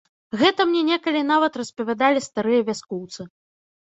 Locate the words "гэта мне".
0.41-0.81